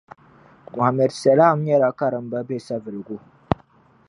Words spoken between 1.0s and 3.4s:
salam nyela karimba be Savelugu